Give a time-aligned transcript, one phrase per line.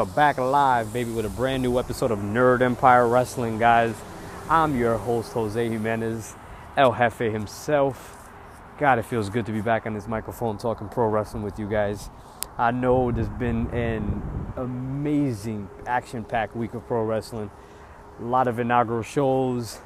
[0.00, 3.94] Are back live, baby, with a brand new episode of Nerd Empire Wrestling, guys.
[4.48, 6.34] I'm your host, Jose Jimenez,
[6.74, 8.16] El Jefe himself.
[8.78, 11.68] God, it feels good to be back on this microphone talking pro wrestling with you
[11.68, 12.08] guys.
[12.56, 14.22] I know there's been an
[14.56, 17.50] amazing action packed week of pro wrestling.
[18.20, 19.80] A lot of inaugural shows,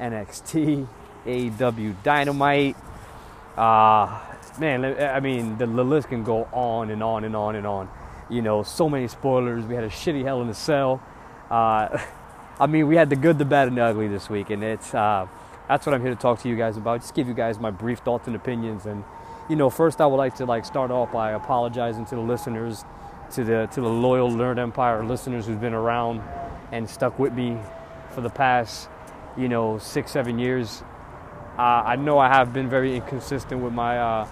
[0.00, 0.88] NXT,
[1.26, 2.74] AEW Dynamite.
[3.56, 4.18] Uh,
[4.58, 7.88] man, I mean, the list can go on and on and on and on.
[8.30, 9.64] You know, so many spoilers.
[9.64, 11.02] We had a shitty Hell in a Cell.
[11.50, 11.98] Uh,
[12.60, 14.94] I mean, we had the good, the bad, and the ugly this week, and it's
[14.94, 15.26] uh,
[15.68, 17.00] that's what I'm here to talk to you guys about.
[17.00, 18.86] Just give you guys my brief thoughts and opinions.
[18.86, 19.04] And
[19.48, 22.84] you know, first I would like to like start off by apologizing to the listeners,
[23.32, 26.22] to the to the loyal Nerd Empire listeners who've been around
[26.72, 27.58] and stuck with me
[28.10, 28.88] for the past,
[29.36, 30.82] you know, six, seven years.
[31.58, 34.28] Uh, I know I have been very inconsistent with my uh,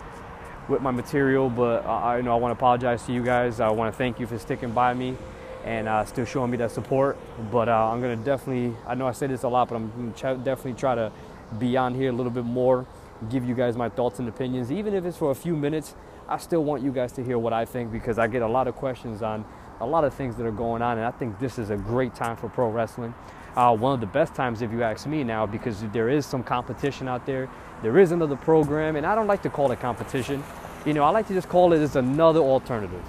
[0.73, 3.61] with my material, but I, you know I want to apologize to you guys.
[3.61, 5.17] I want to thank you for sticking by me
[5.65, 7.17] and uh, still showing me that support.
[7.53, 10.39] But uh, I'm gonna definitely, I know I say this a lot, but I'm gonna
[10.39, 11.13] definitely try to
[11.59, 12.87] be on here a little bit more,
[13.31, 15.95] give you guys my thoughts and opinions, even if it's for a few minutes.
[16.29, 18.67] I still want you guys to hear what I think because I get a lot
[18.67, 19.45] of questions on
[19.81, 22.15] a lot of things that are going on, and I think this is a great
[22.15, 23.15] time for pro wrestling.
[23.55, 26.43] Uh, one of the best times, if you ask me now, because there is some
[26.43, 27.51] competition out there.
[27.83, 30.43] There is another program, and I don't like to call it competition.
[30.85, 33.03] You know, I like to just call it as another alternative.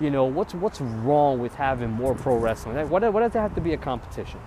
[0.00, 2.76] You know, what's what's wrong with having more pro wrestling?
[2.90, 4.40] What, what does it have to be a competition?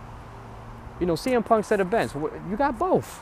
[0.99, 3.21] You know, CM Punk said bench, you got both.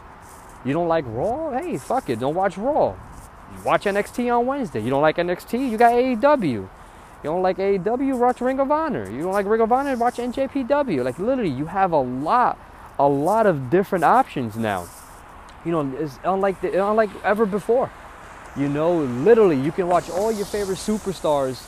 [0.66, 1.52] You don't like Raw?
[1.52, 2.96] Hey, fuck it, don't watch Raw.
[3.54, 4.82] You watch NXT on Wednesday.
[4.82, 5.70] You don't like NXT?
[5.70, 6.44] You got AEW.
[6.44, 6.70] You
[7.24, 8.18] don't like AEW?
[8.18, 9.10] Watch Ring of Honor.
[9.10, 9.96] You don't like Ring of Honor?
[9.96, 11.04] Watch NJPW.
[11.04, 12.58] Like literally, you have a lot,
[12.98, 14.88] a lot of different options now.
[15.64, 17.92] You know, it's unlike the, unlike ever before.
[18.58, 21.62] You know, literally, you can watch all your favorite superstars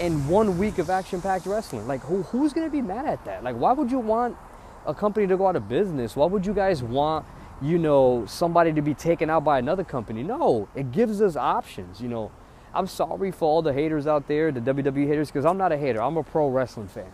[0.00, 1.86] in one week of action-packed wrestling.
[1.86, 3.42] Like, who, who's gonna be mad at that?
[3.42, 4.36] Like, why would you want
[4.84, 6.14] a company to go out of business?
[6.14, 7.24] Why would you guys want,
[7.62, 10.22] you know, somebody to be taken out by another company?
[10.22, 12.02] No, it gives us options.
[12.02, 12.30] You know,
[12.74, 15.78] I'm sorry for all the haters out there, the WWE haters, because I'm not a
[15.78, 16.02] hater.
[16.02, 17.10] I'm a pro wrestling fan.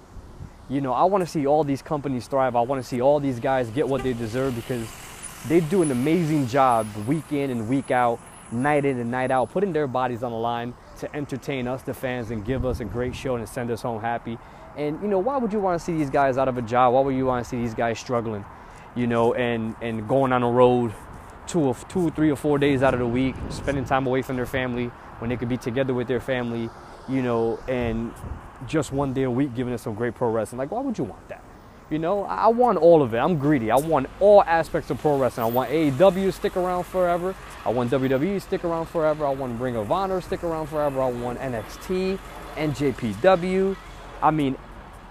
[0.68, 2.56] You know, I want to see all these companies thrive.
[2.56, 4.88] I want to see all these guys get what they deserve because
[5.46, 8.18] they do an amazing job week in and week out,
[8.52, 11.94] night in and night out, putting their bodies on the line to entertain us, the
[11.94, 14.38] fans, and give us a great show and send us home happy.
[14.76, 16.94] And you know, why would you want to see these guys out of a job?
[16.94, 18.44] Why would you want to see these guys struggling?
[18.94, 20.92] You know, and and going on a road
[21.46, 24.36] two or two, three or four days out of the week, spending time away from
[24.36, 24.86] their family
[25.18, 26.70] when they could be together with their family.
[27.08, 28.12] You know, and
[28.66, 30.58] just one day a week giving us some great pro wrestling.
[30.58, 31.42] Like, why would you want that?
[31.92, 33.18] You know, I want all of it.
[33.18, 33.70] I'm greedy.
[33.70, 35.44] I want all aspects of pro wrestling.
[35.44, 37.34] I want AEW to stick around forever.
[37.66, 39.26] I want WWE to stick around forever.
[39.26, 41.02] I want Ring of Honor to stick around forever.
[41.02, 42.18] I want NXT,
[42.56, 43.76] NJPW.
[44.22, 44.56] I mean,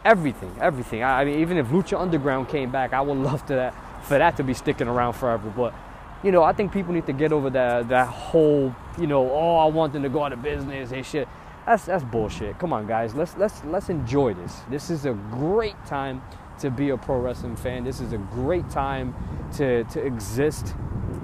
[0.04, 1.04] everything, everything.
[1.04, 4.38] I, mean, even if Lucha Underground came back, I would love to that for that
[4.38, 5.54] to be sticking around forever.
[5.56, 5.76] But
[6.24, 9.58] you know, I think people need to get over that that whole, you know, oh,
[9.58, 11.28] I want them to go out of business and shit.
[11.68, 12.58] That's that's bullshit.
[12.58, 13.14] Come on, guys.
[13.14, 14.62] Let's let's let's enjoy this.
[14.68, 16.24] This is a great time
[16.62, 17.84] to be a pro wrestling fan.
[17.84, 19.14] This is a great time
[19.58, 20.74] to to exist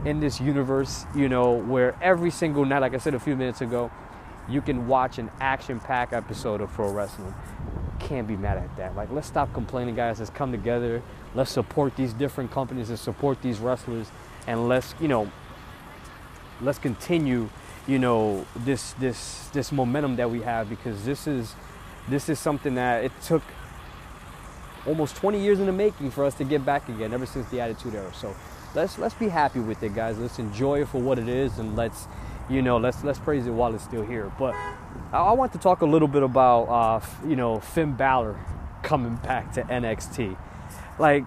[0.05, 3.61] in this universe, you know, where every single night, like I said a few minutes
[3.61, 3.91] ago,
[4.49, 7.33] you can watch an action-packed episode of pro wrestling.
[7.99, 8.95] Can't be mad at that.
[8.95, 10.19] Like, let's stop complaining, guys.
[10.19, 11.01] Let's come together.
[11.35, 14.11] Let's support these different companies and support these wrestlers,
[14.45, 15.31] and let's, you know,
[16.61, 17.49] let's continue,
[17.87, 21.55] you know, this this this momentum that we have because this is
[22.07, 23.43] this is something that it took
[24.87, 27.59] almost 20 years in the making for us to get back again ever since the
[27.59, 28.33] attitude era so
[28.73, 31.75] let's let's be happy with it guys let's enjoy it for what it is and
[31.75, 32.07] let's
[32.49, 34.55] you know let's let's praise it while it's still here but
[35.11, 38.39] i, want to talk a little bit about uh, you know finn Balor
[38.81, 40.37] coming back to nxt
[40.97, 41.25] like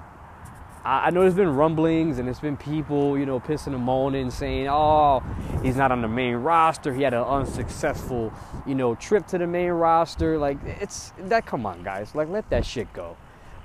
[0.83, 4.67] I know there's been rumblings and it's been people, you know, pissing and moaning, saying,
[4.67, 5.23] "Oh,
[5.63, 6.95] he's not on the main roster.
[6.95, 8.33] He had an unsuccessful,
[8.67, 11.45] you know, trip to the main roster." Like, it's that.
[11.45, 12.15] Come on, guys.
[12.15, 13.19] Like, let that shit go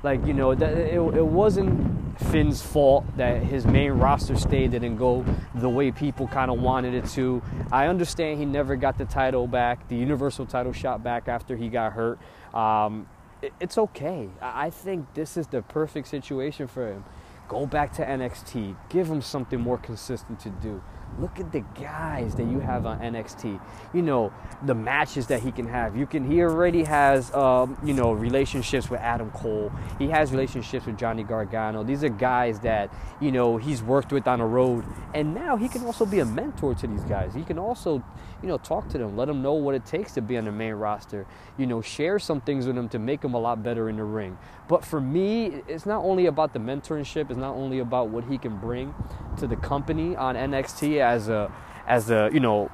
[0.05, 4.95] like you know that it, it wasn't Finn's fault that his main roster stay didn't
[4.95, 5.25] go
[5.55, 7.41] the way people kind of wanted it to.
[7.73, 11.67] I understand he never got the title back, the Universal title shot back after he
[11.67, 12.19] got hurt.
[12.53, 13.09] Um,
[13.41, 14.29] it, it's okay.
[14.41, 17.03] I think this is the perfect situation for him.
[17.49, 18.77] Go back to NXT.
[18.89, 20.81] Give him something more consistent to do.
[21.17, 23.59] Look at the guys that you have on NXT.
[23.93, 24.33] You know
[24.63, 25.95] the matches that he can have.
[25.95, 26.29] You can.
[26.29, 29.71] He already has, um, you know, relationships with Adam Cole.
[29.97, 31.83] He has relationships with Johnny Gargano.
[31.83, 34.83] These are guys that you know he's worked with on the road,
[35.13, 37.33] and now he can also be a mentor to these guys.
[37.33, 38.03] He can also,
[38.41, 40.51] you know, talk to them, let them know what it takes to be on the
[40.51, 41.25] main roster.
[41.57, 44.03] You know, share some things with them to make them a lot better in the
[44.03, 44.37] ring.
[44.67, 47.29] But for me, it's not only about the mentorship.
[47.29, 48.93] It's not only about what he can bring
[49.37, 51.51] to the company on NXT as a
[51.87, 52.71] as a you know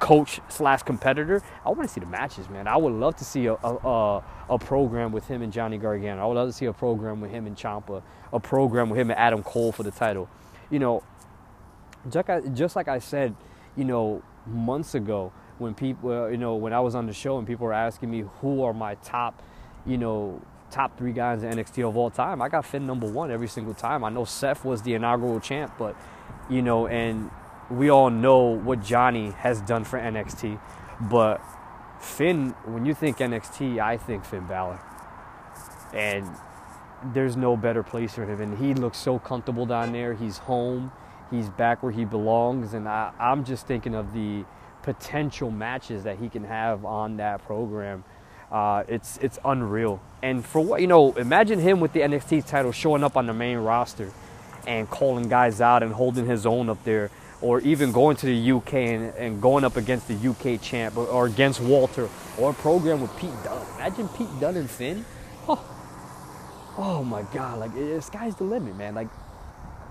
[0.00, 1.42] coach slash competitor.
[1.64, 2.66] I want to see the matches, man.
[2.66, 6.22] I would love to see a, a, a program with him and Johnny Gargano.
[6.22, 8.02] I would love to see a program with him and Ciampa,
[8.32, 10.28] a program with him and Adam Cole for the title.
[10.70, 11.02] You know,
[12.10, 13.34] just like I said,
[13.76, 17.46] you know, months ago when people, you know, when I was on the show and
[17.46, 19.42] people were asking me who are my top,
[19.86, 20.40] you know,
[20.70, 22.40] top three guys in NXT of all time.
[22.40, 24.04] I got Finn number one every single time.
[24.04, 25.96] I know Seth was the inaugural champ, but
[26.48, 27.30] you know, and
[27.70, 30.60] we all know what Johnny has done for NXT.
[31.00, 31.40] But
[32.00, 34.80] Finn, when you think NXT, I think Finn Balor.
[35.94, 36.26] And
[37.12, 38.40] there's no better place for him.
[38.40, 40.14] And he looks so comfortable down there.
[40.14, 40.92] He's home.
[41.30, 42.74] He's back where he belongs.
[42.74, 44.44] And I, I'm just thinking of the
[44.82, 48.04] potential matches that he can have on that program
[48.50, 50.00] uh, it's it's unreal.
[50.22, 53.32] And for what you know, imagine him with the NXT title showing up on the
[53.32, 54.10] main roster
[54.66, 57.10] and calling guys out and holding his own up there,
[57.40, 61.06] or even going to the UK and, and going up against the UK champ or,
[61.06, 62.08] or, against Walter
[62.38, 63.66] or a program with Pete Dunne.
[63.76, 65.04] Imagine Pete Dunne and Finn.
[65.48, 65.64] Oh,
[66.76, 67.60] oh my God!
[67.60, 68.94] Like the sky's the limit, man.
[68.94, 69.08] Like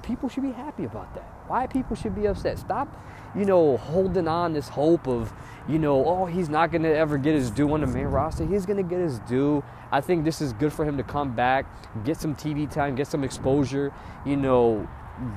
[0.03, 1.23] people should be happy about that.
[1.47, 2.59] Why people should be upset?
[2.59, 2.87] Stop,
[3.35, 5.33] you know, holding on this hope of
[5.69, 8.43] you know, oh, he's not going to ever get his due on the main roster.
[8.43, 9.63] He's going to get his due.
[9.91, 11.65] I think this is good for him to come back,
[12.03, 13.93] get some TV time, get some exposure,
[14.25, 14.87] you know,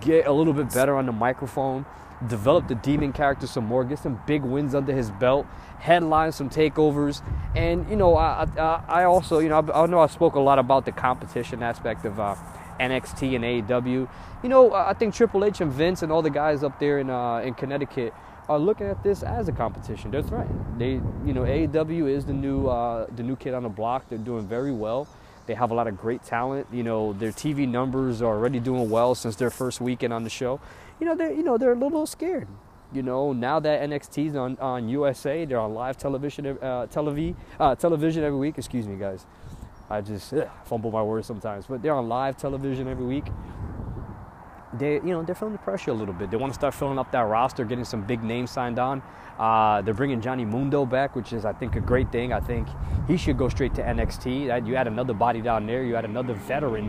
[0.00, 1.85] get a little bit better on the microphone,
[2.29, 5.47] develop the demon character some more, get some big wins under his belt,
[5.79, 7.23] headline some takeovers.
[7.55, 10.41] And, you know, I, I, I also, you know, I, I, know I spoke a
[10.41, 12.37] lot about the competition aspect of uh,
[12.81, 14.09] NXT and AEW.
[14.43, 17.11] You know, I think Triple H and Vince and all the guys up there in,
[17.11, 18.13] uh, in Connecticut
[18.49, 20.11] are looking at this as a competition.
[20.11, 20.65] They're threatened.
[20.79, 20.93] They,
[21.25, 24.09] you know, AEW is the new uh, the new kid on the block.
[24.09, 25.07] They're doing very well.
[25.47, 26.67] They have a lot of great talent.
[26.73, 30.31] You know, their TV numbers are already doing well since their first weekend on the
[30.31, 30.61] show.
[31.01, 32.49] You know, they're you know they're a little scared.
[32.93, 36.87] You know, now that NXT's on, on USA, they're on live television, uh,
[37.59, 38.59] uh, television every week.
[38.59, 39.25] Excuse me, guys.
[39.93, 43.27] I just ugh, fumble my words sometimes, but they're on live television every week
[44.73, 46.31] they you know they're feeling the pressure a little bit.
[46.31, 49.03] They want to start filling up that roster, getting some big names signed on.
[49.39, 52.33] Uh, they're bringing Johnny Mundo back, which is I think a great thing.
[52.33, 52.69] I think
[53.06, 54.67] he should go straight to NXT.
[54.67, 55.83] You add another body down there.
[55.83, 56.88] You add another veteran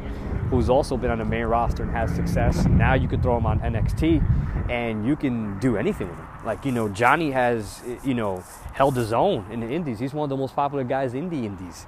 [0.50, 2.66] who's also been on the main roster and has success.
[2.66, 6.28] Now you could throw him on NXT, and you can do anything with him.
[6.46, 10.00] Like you know, Johnny has you know held his own in the Indies.
[10.00, 11.86] He's one of the most popular guys in the Indies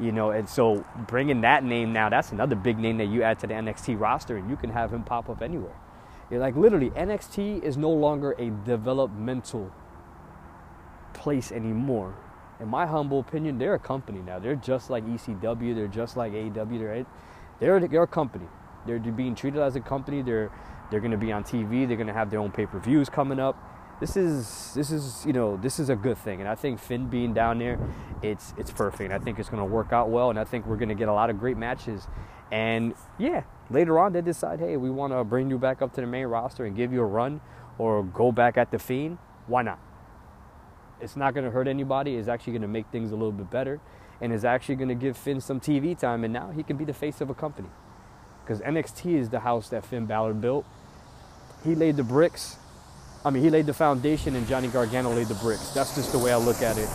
[0.00, 3.38] you know and so bringing that name now that's another big name that you add
[3.38, 5.76] to the nxt roster and you can have him pop up anywhere.
[6.30, 9.70] You're like literally nxt is no longer a developmental
[11.12, 12.14] place anymore.
[12.60, 14.38] In my humble opinion they're a company now.
[14.38, 17.06] They're just like ecw they're just like aw they're,
[17.60, 18.46] they're, they're a company.
[18.86, 20.22] They're being treated as a company.
[20.22, 20.50] They're
[20.90, 23.56] they're going to be on tv they're going to have their own pay-per-views coming up
[24.00, 26.40] this is this is you know this is a good thing.
[26.40, 27.78] And i think finn being down there
[28.22, 29.12] it's it's perfect.
[29.12, 31.08] I think it's going to work out well and i think we're going to get
[31.08, 32.06] a lot of great matches.
[32.50, 36.00] And yeah later on they decide hey we want to bring you back up to
[36.00, 37.40] the main roster and give you a run
[37.78, 39.18] or go back at the fiend.
[39.46, 39.78] Why not?
[41.00, 42.16] It's not going to hurt anybody.
[42.16, 43.80] It's actually going to make things a little bit better.
[44.20, 46.84] And is actually going to give finn some tv time and now he can be
[46.84, 47.68] the face of a company.
[48.42, 50.64] Because nxt is the house that finn Balor built.
[51.64, 52.58] He laid the bricks
[53.24, 55.70] I mean, he laid the foundation and Johnny Gargano laid the bricks.
[55.70, 56.88] That's just the way I look at it,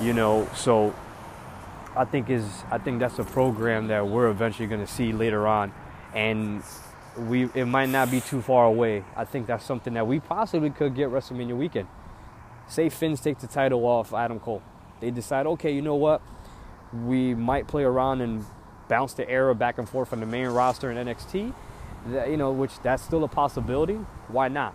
[0.00, 0.48] you know.
[0.54, 0.94] So
[1.96, 5.48] I think is I think that's a program that we're eventually going to see later
[5.48, 5.72] on,
[6.14, 6.62] and
[7.16, 9.04] we it might not be too far away.
[9.16, 11.88] I think that's something that we possibly could get WrestleMania weekend.
[12.68, 14.62] Say Finn's take the title off Adam Cole.
[15.00, 16.22] They decide, okay, you know what?
[16.92, 18.44] We might play around and
[18.88, 21.52] bounce the era back and forth from the main roster in NXT.
[22.06, 23.94] That, you know, which that's still a possibility.
[24.28, 24.74] Why not?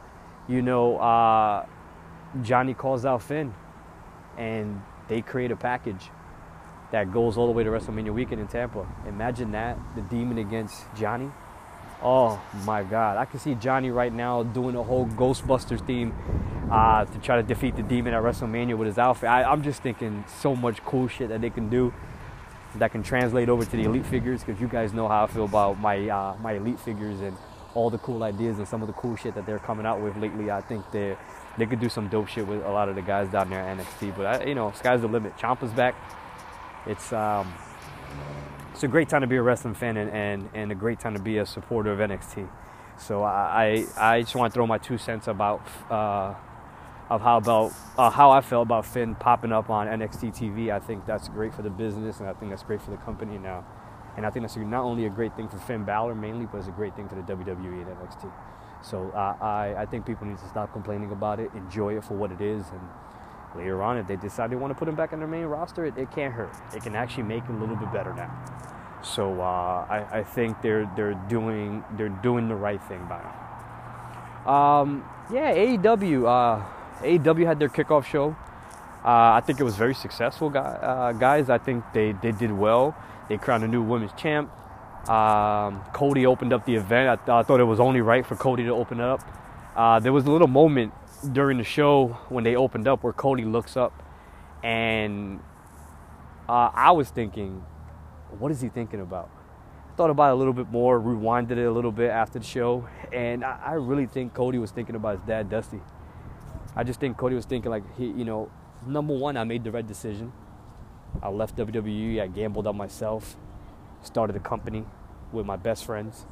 [0.50, 1.65] You know, uh,
[2.41, 3.53] Johnny calls out Finn,
[4.38, 6.10] and they create a package
[6.91, 8.88] that goes all the way to WrestleMania weekend in Tampa.
[9.08, 11.32] Imagine that the Demon against Johnny.
[12.01, 13.18] Oh my God!
[13.18, 16.15] I can see Johnny right now doing a whole Ghostbusters theme
[16.72, 19.29] uh, to try to defeat the Demon at WrestleMania with his outfit.
[19.29, 21.94] I, I'm just thinking so much cool shit that they can do
[22.75, 25.46] that can translate over to the elite figures because you guys know how I feel
[25.46, 27.36] about my uh, my elite figures and
[27.76, 30.18] all the cool ideas and some of the cool shit that they're coming out with
[30.18, 30.52] lately.
[30.52, 31.16] I think they
[31.58, 33.78] they could do some dope shit with a lot of the guys down there at
[33.78, 34.16] NXT.
[34.16, 35.38] But I, you know, sky's the limit.
[35.38, 35.96] Ciampa's back.
[36.88, 37.54] It's um,
[38.72, 41.14] it's a great time to be a wrestling fan and, and, and a great time
[41.14, 42.48] to be a supporter of NXT.
[42.98, 46.36] So I I, I just want to throw my two cents about uh,
[47.10, 50.72] of how about uh, how I felt about Finn popping up on NXT TV.
[50.72, 53.38] I think that's great for the business, and I think that's great for the company
[53.38, 53.66] now.
[54.20, 56.68] And I think that's not only a great thing for Finn Balor mainly, but it's
[56.68, 58.30] a great thing for the WWE and NXT.
[58.82, 62.16] So uh, I, I think people need to stop complaining about it, enjoy it for
[62.16, 62.82] what it is, and
[63.56, 65.86] later on, if they decide they want to put him back on their main roster,
[65.86, 66.54] it, it can't hurt.
[66.76, 68.30] It can actually make him a little bit better now.
[69.04, 74.54] So uh, I, I, think they're they're doing they're doing the right thing by him.
[74.54, 76.28] Um, yeah, AEW.
[76.28, 76.66] Uh,
[77.04, 78.36] AEW had their kickoff show.
[79.06, 81.50] Uh, I think it was very successful, uh, guys.
[81.50, 82.98] I think they, they did well.
[83.29, 84.51] They crowned a new women's champ.
[85.07, 87.09] Um, Cody opened up the event.
[87.09, 89.21] I, th- I, thought it was only right for Cody to open it up.
[89.75, 90.93] Uh, there was a little moment
[91.31, 94.03] during the show when they opened up where Cody looks up,
[94.63, 95.39] and
[96.50, 97.63] uh, I was thinking,
[98.39, 99.29] what is he thinking about?
[99.95, 102.88] Thought about it a little bit more, rewinded it a little bit after the show,
[103.13, 105.81] and I, I really think Cody was thinking about his dad, Dusty.
[106.75, 108.51] I just think Cody was thinking like he, you know,
[108.86, 110.31] number one, I made the right decision.
[111.22, 112.22] I left WWE.
[112.22, 113.36] I gambled on myself.
[114.04, 114.86] Started a company
[115.32, 116.25] with my best friends,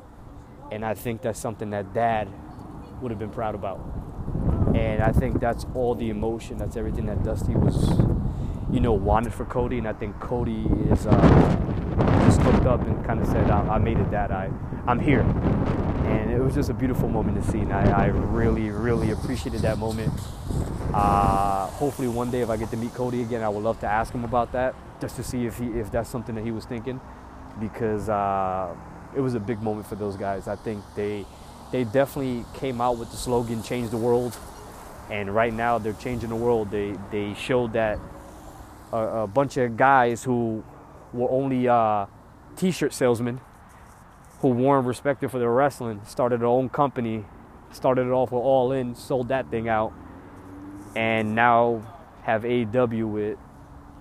[0.72, 2.30] and I think that's something that Dad
[3.02, 3.80] would have been proud about.
[4.74, 6.58] And I think that's all the emotion.
[6.58, 7.90] That's everything that Dusty was,
[8.72, 9.78] you know, wanted for Cody.
[9.78, 13.78] And I think Cody is uh, just looked up and kind of said, I, "I
[13.78, 14.32] made it, Dad.
[14.32, 14.50] I,
[14.88, 15.26] I'm here."
[16.08, 17.60] and it was just a beautiful moment to see.
[17.60, 20.14] And I, I really, really appreciated that moment.
[20.94, 23.88] Uh, hopefully, one day if I get to meet Cody again, I would love to
[23.88, 26.66] ask him about that, just to see if he if that's something that he was
[26.66, 27.00] thinking,
[27.60, 28.74] because uh,
[29.16, 30.48] it was a big moment for those guys.
[30.48, 31.26] I think they
[31.72, 34.38] they definitely came out with the slogan "Change the World,"
[35.10, 36.72] and right now they're changing the world.
[36.72, 38.00] They they showed that
[38.92, 40.64] a, a bunch of guys who
[41.14, 42.06] were only uh,
[42.56, 43.42] t-shirt salesmen
[44.40, 47.26] who weren't respected for their wrestling, started their own company,
[47.72, 49.94] started it off with All In, sold that thing out,
[50.96, 51.82] and now
[52.24, 53.38] have AEW with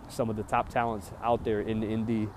[0.09, 2.31] some of the top talents out there in the indie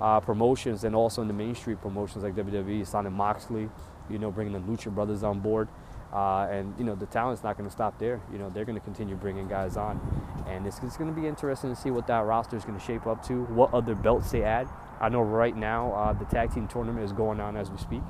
[0.00, 3.68] uh, promotions and also in the Main Street promotions like WWE, signing Moxley,
[4.10, 5.68] you know, bringing the Lucha Brothers on board.
[6.12, 8.20] Uh, and you know the talent's not going to stop there.
[8.30, 9.98] You know they're going to continue bringing guys on,
[10.46, 12.84] and it's, it's going to be interesting to see what that roster is going to
[12.84, 14.68] shape up to, what other belts they add.
[15.00, 18.02] I know right now uh, the tag team tournament is going on as we speak.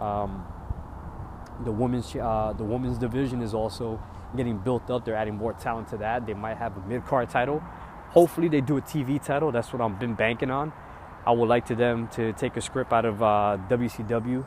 [0.00, 0.44] Um,
[1.64, 4.02] the women's uh, the women's division is also
[4.36, 5.04] getting built up.
[5.04, 6.26] They're adding more talent to that.
[6.26, 7.60] They might have a mid card title.
[8.10, 9.52] Hopefully, they do a TV title.
[9.52, 10.72] That's what I've been banking on.
[11.26, 14.44] I would like to them to take a script out of uh, WCW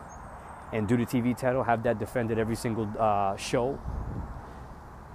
[0.73, 1.63] and do the TV title.
[1.63, 3.79] Have that defended every single uh, show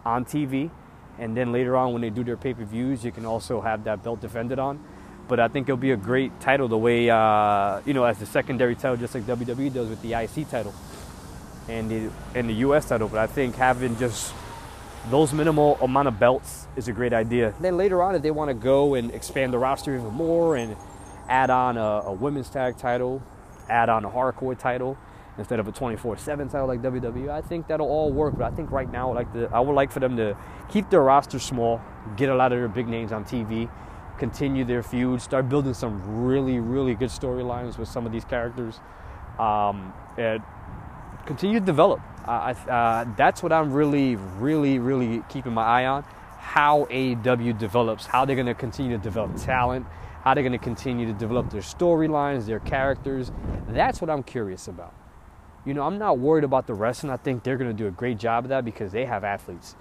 [0.04, 0.70] on TV,
[1.18, 3.84] and then later on when they do their pay per views, you can also have
[3.84, 4.84] that belt defended on
[5.28, 8.26] but I think it'll be a great title the way uh, you know as the
[8.26, 10.74] secondary title, just like WWE does with the IC title
[11.68, 13.08] and the and the US title.
[13.08, 14.32] But I think having just
[15.10, 17.54] those minimal amount of belts is a great idea.
[17.60, 20.76] Then later on, if they want to go and expand the roster even more and
[21.28, 23.22] add on a, a women's tag title,
[23.68, 24.96] add on a hardcore title
[25.38, 28.36] instead of a 24/7 title like WWE, I think that'll all work.
[28.38, 30.36] But I think right now, like the, I would like for them to
[30.68, 31.80] keep their roster small,
[32.16, 33.68] get a lot of their big names on TV
[34.18, 38.80] continue their feud, start building some really, really good storylines with some of these characters,
[39.38, 40.42] um, and
[41.26, 42.00] continue to develop.
[42.26, 46.02] Uh, that's what I'm really, really, really keeping my eye on.
[46.38, 49.86] How AEW develops, how they're going to continue to develop talent,
[50.22, 53.30] how they're going to continue to develop their storylines, their characters.
[53.68, 54.94] That's what I'm curious about.
[55.64, 57.12] You know, I'm not worried about the wrestling.
[57.12, 59.74] I think they're going to do a great job of that because they have athletes.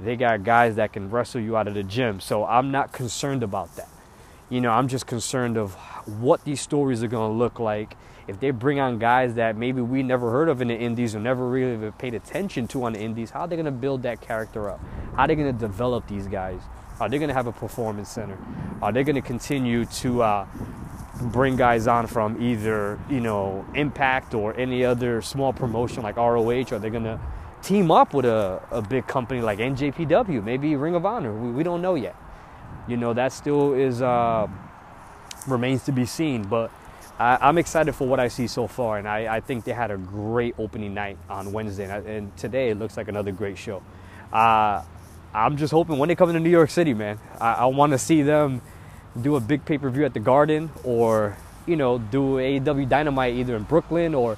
[0.00, 2.20] They got guys that can wrestle you out of the gym.
[2.20, 3.88] So I'm not concerned about that.
[4.50, 5.74] You know, I'm just concerned of
[6.06, 7.96] what these stories are going to look like
[8.28, 11.20] if they bring on guys that maybe we never heard of in the indies or
[11.20, 14.20] never really paid attention to on the indies, how are they going to build that
[14.20, 14.80] character up?
[15.16, 16.60] How are they going to develop these guys?
[17.00, 18.38] Are they going to have a performance center?
[18.80, 20.46] Are they going to continue to uh,
[21.20, 26.66] bring guys on from either, you know, Impact or any other small promotion like ROH?
[26.72, 27.20] Are they going to
[27.62, 31.32] team up with a, a big company like NJPW, maybe Ring of Honor.
[31.32, 32.16] We, we don't know yet.
[32.88, 34.48] You know, that still is uh,
[35.46, 36.42] remains to be seen.
[36.42, 36.70] But
[37.18, 39.90] I, am excited for what I see so far, and I, I, think they had
[39.90, 43.82] a great opening night on Wednesday, and, and today it looks like another great show.
[44.32, 44.82] Uh,
[45.34, 47.98] I'm just hoping when they come into New York City, man, I, I want to
[47.98, 48.62] see them
[49.20, 53.34] do a big pay per view at the Garden, or you know, do AEW Dynamite
[53.34, 54.36] either in Brooklyn or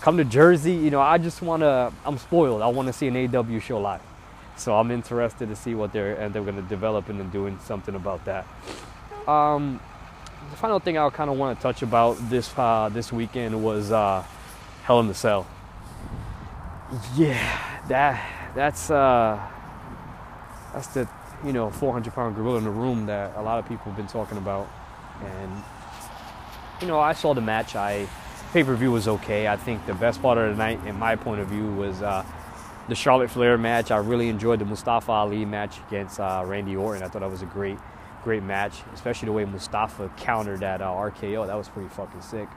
[0.00, 0.74] come to Jersey.
[0.74, 1.92] You know, I just want to.
[2.04, 2.62] I'm spoiled.
[2.62, 4.00] I want to see an AW show live.
[4.56, 7.94] So I'm interested to see what they're and they're going to develop and doing something
[7.94, 8.46] about that.
[9.26, 9.80] Um,
[10.50, 13.92] the final thing I kind of want to touch about this uh, this weekend was
[13.92, 14.24] uh,
[14.84, 15.46] Hell in the Cell.
[17.16, 19.40] Yeah, that that's uh,
[20.72, 21.08] that's the
[21.44, 24.06] you know 400 pound gorilla in the room that a lot of people have been
[24.06, 24.68] talking about,
[25.24, 25.62] and
[26.80, 27.76] you know I saw the match.
[27.76, 28.06] I
[28.52, 29.48] pay per view was okay.
[29.48, 32.24] I think the best part of the night, in my point of view, was uh,
[32.88, 33.90] the Charlotte Flair match.
[33.90, 37.02] I really enjoyed the Mustafa Ali match against uh, Randy Orton.
[37.02, 37.78] I thought that was a great,
[38.22, 41.46] great match, especially the way Mustafa countered that uh, RKO.
[41.46, 42.48] That was pretty fucking sick.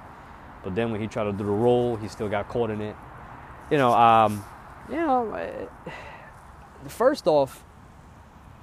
[0.64, 2.96] But then when he tried to do the roll, he still got caught in it.
[3.70, 4.44] You know, um,
[4.90, 5.32] you know.
[5.32, 5.92] Uh,
[6.88, 7.64] first off,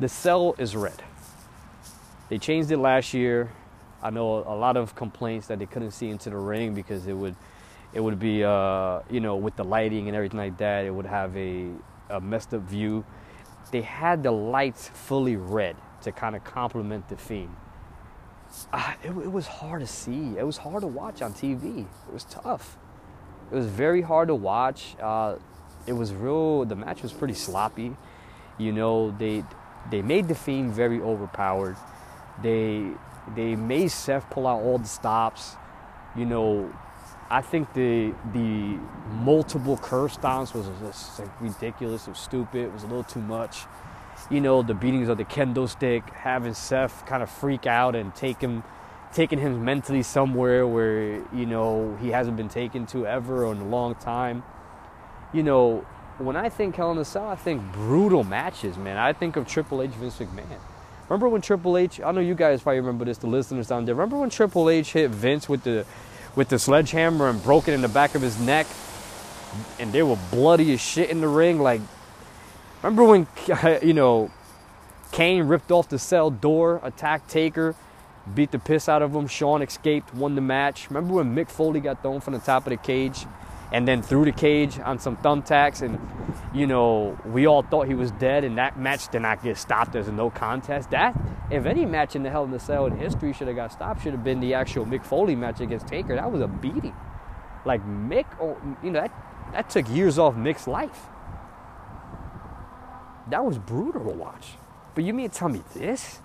[0.01, 1.03] the cell is red.
[2.29, 3.53] They changed it last year.
[4.03, 7.13] I know a lot of complaints that they couldn't see into the ring because it
[7.13, 7.37] would
[7.93, 11.07] it would be uh, you know with the lighting and everything like that it would
[11.07, 11.69] have a,
[12.11, 13.05] a messed up view
[13.71, 17.57] they had the lights fully red to kind of complement the theme.
[19.03, 20.37] It, it, was hard to see.
[20.37, 22.77] It was hard to watch on tv it was tough.
[23.51, 24.95] It was very hard to watch.
[25.01, 25.37] Uh,
[25.87, 27.97] it was real the match was pretty sloppy.
[28.59, 29.45] You know they
[29.91, 31.77] they made the theme very overpowered.
[32.43, 32.91] They
[33.35, 35.57] they made seth pull out all the stops.
[36.15, 36.71] You know
[37.33, 38.79] I think the the
[39.25, 42.07] multiple curb stomps was just like ridiculous.
[42.07, 42.67] It was stupid.
[42.67, 43.65] It was a little too much.
[44.31, 48.15] You know, the beatings of the kendo stick, having Seth kind of freak out and
[48.15, 48.63] take him,
[49.13, 53.61] taking him mentally somewhere where you know he hasn't been taken to ever or in
[53.61, 54.43] a long time.
[55.33, 55.87] You know,
[56.19, 58.97] when I think Hell in a Cell, I think brutal matches, man.
[58.97, 60.61] I think of Triple H, Vince McMahon.
[61.09, 62.01] Remember when Triple H?
[62.01, 63.19] I know you guys probably remember this.
[63.19, 63.95] The listeners down there.
[63.95, 65.85] Remember when Triple H hit Vince with the
[66.35, 68.67] with the sledgehammer and broke it in the back of his neck.
[69.79, 71.59] And they were bloody as shit in the ring.
[71.59, 71.83] Like,
[72.83, 73.27] remember when,
[73.83, 74.31] you know,
[75.13, 77.75] Kane ripped off the cell door, attacked Taker,
[78.35, 79.27] beat the piss out of him.
[79.27, 80.89] Shawn escaped, won the match.
[80.89, 83.27] Remember when Mick Foley got thrown from the top of the cage
[83.73, 85.99] and then threw the cage on some thumbtacks and,
[86.55, 89.97] you know, we all thought he was dead and that match did not get stopped
[89.97, 90.91] as a no contest.
[90.91, 91.19] That
[91.51, 94.03] if any match in the Hell in the Cell in history should have got stopped,
[94.03, 96.15] should have been the actual Mick Foley match against Taker.
[96.15, 96.95] That was a beating.
[97.65, 99.13] Like Mick, oh, you know, that,
[99.53, 101.07] that took years off Mick's life.
[103.33, 104.53] That was brutal to watch.
[104.95, 106.21] But you mean to tell me this?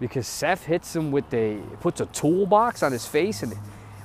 [0.00, 3.54] Because Seth hits him with a puts a toolbox on his face and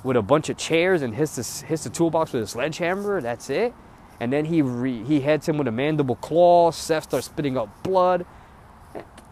[0.04, 3.20] with a bunch of chairs and hits the, hits the toolbox with a sledgehammer.
[3.20, 3.74] That's it.
[4.20, 6.70] And then he re, he heads him with a mandible claw.
[6.70, 8.24] Seth starts spitting up blood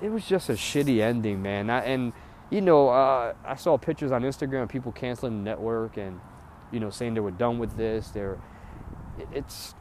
[0.01, 1.71] it was just a shitty ending, man.
[1.71, 2.13] I, and
[2.51, 6.21] you know, uh, I saw pictures on Instagram of people canceling the network and
[6.71, 8.09] you know saying they were done with this.
[8.09, 8.39] They're
[9.33, 9.75] it's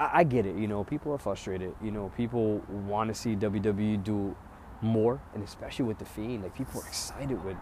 [0.00, 0.56] I, I get it.
[0.56, 1.74] You know, people are frustrated.
[1.82, 4.34] You know, people want to see WWE do
[4.82, 6.42] more, and especially with the Fiend.
[6.42, 7.56] Like people were excited with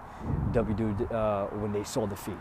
[0.53, 2.41] WWE uh, when they saw the Fiend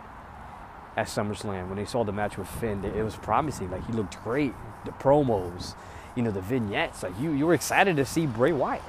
[0.95, 2.83] at SummerSlam when they saw the match with Finn.
[2.85, 3.69] It was promising.
[3.69, 4.53] Like he looked great.
[4.85, 5.75] The promos
[6.17, 7.03] you know, the vignettes.
[7.03, 8.81] Like you, you were excited to see Bray Wyatt.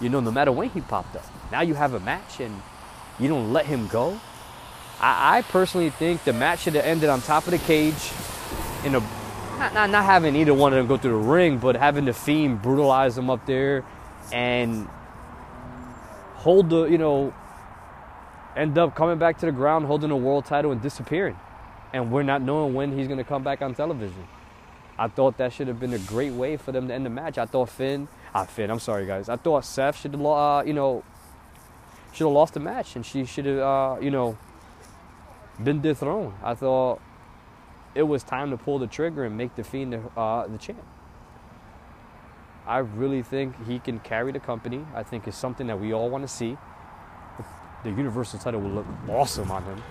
[0.00, 1.24] You know, no matter when he popped up.
[1.52, 2.60] Now you have a match and
[3.20, 4.20] you don't let him go.
[5.00, 8.10] I, I personally think the match should have ended on top of the cage
[8.84, 9.21] in a
[9.62, 12.12] not, not, not having either one of them go through the ring, but having the
[12.12, 13.84] Fiend brutalize them up there
[14.32, 14.88] and
[16.34, 17.32] hold the, you know,
[18.56, 21.38] end up coming back to the ground, holding a world title and disappearing.
[21.92, 24.26] And we're not knowing when he's going to come back on television.
[24.98, 27.38] I thought that should have been a great way for them to end the match.
[27.38, 29.28] I thought Finn, ah Finn, I'm sorry guys.
[29.28, 31.04] I thought Seth should have, uh, you know,
[32.12, 34.36] should have lost the match and she should have, uh, you know,
[35.62, 36.34] been dethroned.
[36.42, 37.00] I thought
[37.94, 40.82] it was time to pull the trigger and make the Fiend the, uh, the champ.
[42.66, 44.84] I really think he can carry the company.
[44.94, 46.56] I think it's something that we all want to see.
[47.84, 49.82] The Universal title will look awesome on him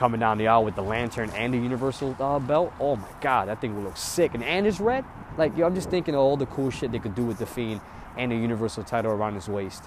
[0.00, 2.72] coming down the aisle with the lantern and the universal uh, belt.
[2.80, 4.32] Oh my god, that thing will look sick.
[4.32, 5.04] And and it's red.
[5.36, 7.44] Like yo, I'm just thinking of all the cool shit they could do with the
[7.44, 7.82] fiend
[8.16, 9.84] and the universal title around his waist.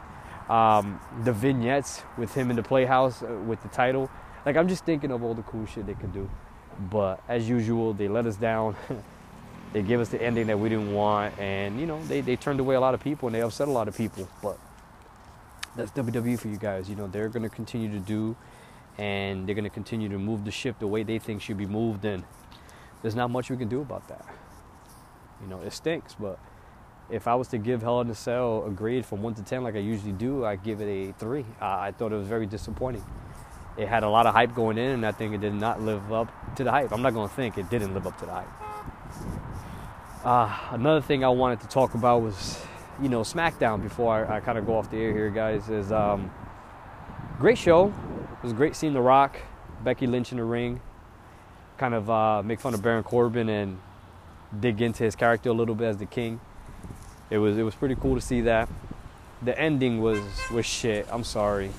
[0.49, 4.07] Um, the vignettes with him in the playhouse uh, with the title.
[4.45, 6.29] Like I'm just thinking of all the cool shit they could do.
[6.89, 8.75] But as usual, they let us down.
[9.73, 12.59] they give us the ending that we didn't want, and you know they, they turned
[12.59, 14.27] away a lot of people and they upset a lot of people.
[14.41, 14.57] But
[15.75, 16.89] that's WWE for you guys.
[16.89, 18.35] You know they're gonna continue to do
[18.97, 21.65] and they're going to continue to move the ship the way they think should be
[21.65, 22.23] moved and
[23.01, 24.25] there's not much we can do about that
[25.41, 26.37] you know it stinks but
[27.09, 29.63] if i was to give hell in a cell a grade from 1 to 10
[29.63, 32.45] like i usually do i give it a 3 uh, i thought it was very
[32.45, 33.03] disappointing
[33.77, 36.11] it had a lot of hype going in, and I think it did not live
[36.13, 36.91] up to the hype.
[36.91, 38.47] I'm not going to think it didn't live up to the hype.
[40.25, 42.63] Uh, another thing I wanted to talk about was,
[43.01, 43.81] you know, SmackDown.
[43.81, 46.31] Before I, I kind of go off the air here, guys, is um,
[47.39, 47.87] great show.
[47.87, 49.37] It was great seeing The Rock,
[49.83, 50.81] Becky Lynch in the ring,
[51.77, 53.79] kind of uh, make fun of Baron Corbin and
[54.59, 56.39] dig into his character a little bit as the King.
[57.29, 58.69] It was it was pretty cool to see that.
[59.41, 61.07] The ending was was shit.
[61.09, 61.71] I'm sorry.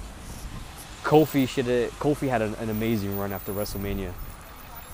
[1.05, 4.13] Kofi should have, Kofi had an, an, amazing run after WrestleMania.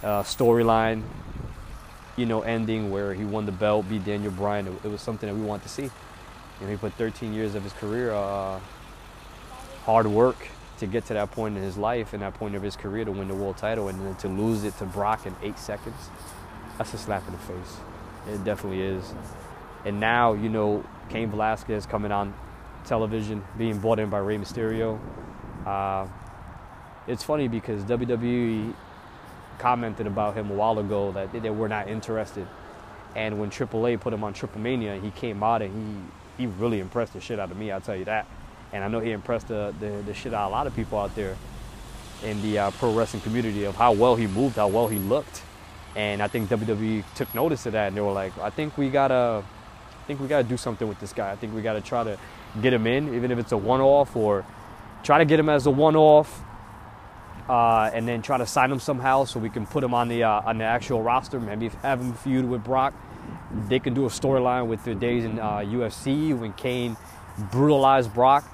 [0.02, 1.02] Uh, storyline,
[2.16, 4.66] you know, ending where he won the belt, beat Daniel Bryan.
[4.66, 5.84] It, it was something that we want to see.
[5.84, 5.90] You
[6.62, 8.58] know, he put 13 years of his career, uh,
[9.84, 10.36] hard work
[10.78, 13.12] to get to that point in his life and that point of his career to
[13.12, 16.10] win the world title, and then to lose it to Brock in eight seconds.
[16.76, 17.76] That's a slap in the face.
[18.28, 19.14] It definitely is.
[19.84, 22.34] And now, you know, Cain Velasquez coming on
[22.84, 24.98] television, being brought in by Rey Mysterio.
[25.66, 26.06] Uh,
[27.06, 28.74] it's funny because WWE
[29.58, 32.46] commented about him a while ago that they were not interested.
[33.14, 36.80] And when AAA put him on Triple Mania, he came out and he, he really
[36.80, 38.26] impressed the shit out of me, I'll tell you that.
[38.72, 40.98] And I know he impressed the, the, the shit out of a lot of people
[40.98, 41.36] out there
[42.24, 45.42] in the uh, pro wrestling community of how well he moved, how well he looked.
[45.96, 48.88] And I think WWE took notice of that and they were like, I think we
[48.90, 51.32] gotta I think we gotta do something with this guy.
[51.32, 52.18] I think we gotta try to
[52.62, 54.44] get him in, even if it's a one off or
[55.02, 56.42] try to get him as a one-off,
[57.48, 60.22] uh, and then try to sign him somehow so we can put him on the
[60.22, 61.40] uh, on the actual roster.
[61.40, 62.94] Maybe have him feud with Brock.
[63.68, 66.96] They can do a storyline with the days in uh, UFC when Cain
[67.50, 68.44] brutalized Brock.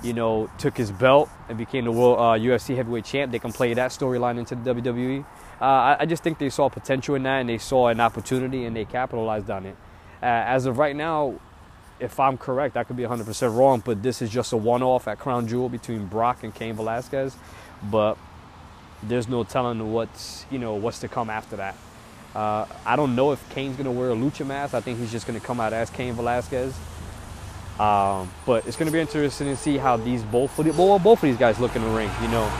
[0.00, 3.32] You know, took his belt and became the world UFC uh, heavyweight champ.
[3.32, 5.24] They can play that storyline into the WWE.
[5.60, 8.64] Uh, I, I, just think they saw potential in that and they saw an opportunity
[8.64, 9.76] and they capitalized on it.
[10.22, 11.40] Uh, as of right now,
[12.00, 15.08] if I'm correct, I could be 100% wrong, but this is just a one off
[15.08, 17.36] at Crown Jewel between Brock and Cain Velasquez.
[17.82, 18.16] But
[19.02, 21.76] there's no telling what's, you know, what's to come after that.
[22.34, 24.74] Uh, I don't know if Cain's going to wear a lucha mask.
[24.74, 26.74] I think he's just going to come out as Cain Velasquez.
[27.78, 31.18] Um, but it's going to be interesting to see how these both, of well, both
[31.18, 32.10] of these guys look in the ring.
[32.22, 32.52] You know,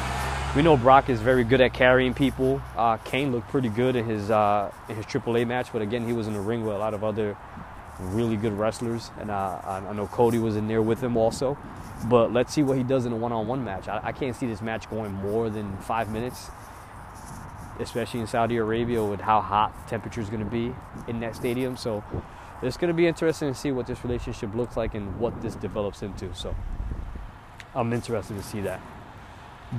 [0.54, 2.62] we know Brock is very good at carrying people.
[2.76, 6.12] Uh, Cain looked pretty good in his uh, in his AAA match, but again, he
[6.12, 7.36] was in the ring with a lot of other
[8.00, 11.58] really good wrestlers, and uh, I know Cody was in there with him also.
[12.08, 13.88] But let's see what he does in a one-on-one match.
[13.88, 16.48] I, I can't see this match going more than five minutes,
[17.80, 20.72] especially in Saudi Arabia with how hot the temperature is going to be
[21.08, 21.76] in that stadium.
[21.76, 22.04] So
[22.62, 25.56] it's going to be interesting to see what this relationship looks like and what this
[25.56, 26.32] develops into.
[26.36, 26.54] So
[27.74, 28.80] I'm interested to see that.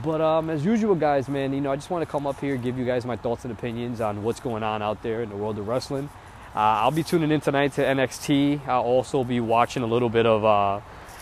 [0.03, 2.57] But um, as usual, guys, man, you know, I just want to come up here,
[2.57, 5.37] give you guys my thoughts and opinions on what's going on out there in the
[5.37, 6.09] world of wrestling.
[6.55, 8.67] Uh, I'll be tuning in tonight to NXT.
[8.67, 10.81] I'll also be watching a little bit of uh,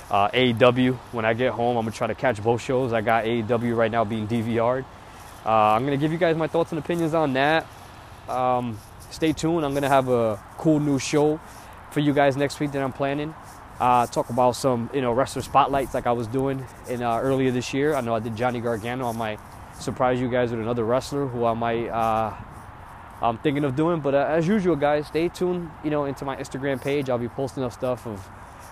[0.09, 1.75] uh, AEW when I get home.
[1.75, 2.93] I'm gonna try to catch both shows.
[2.93, 4.85] I got AEW right now being DVR'd.
[5.45, 7.67] Uh, I'm gonna give you guys my thoughts and opinions on that.
[8.29, 9.65] Um, stay tuned.
[9.65, 11.39] I'm gonna have a cool new show
[11.91, 13.33] for you guys next week that I'm planning.
[13.79, 17.51] Uh, talk about some you know wrestler spotlights like I was doing in uh, earlier
[17.51, 17.95] this year.
[17.95, 19.09] I know I did Johnny Gargano.
[19.09, 19.39] I might
[19.79, 21.87] surprise you guys with another wrestler who I might
[23.21, 23.99] I'm thinking of doing.
[23.99, 25.69] But uh, as usual, guys, stay tuned.
[25.83, 27.09] You know, into my Instagram page.
[27.09, 28.19] I'll be posting up stuff of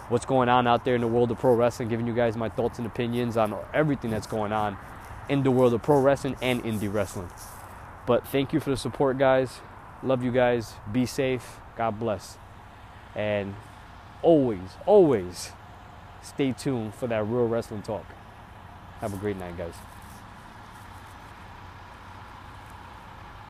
[0.10, 2.50] what's going on out there in the world of pro wrestling, giving you guys my
[2.50, 4.78] thoughts and opinions on everything that's going on
[5.30, 7.30] in the world of pro wrestling and indie wrestling.
[8.06, 9.60] But thank you for the support, guys.
[10.04, 10.74] Love you guys.
[10.92, 11.58] Be safe.
[11.76, 12.38] God bless.
[13.16, 13.56] And
[14.22, 15.52] always, always
[16.22, 18.06] stay tuned for that real wrestling talk.
[19.00, 19.74] Have a great night, guys.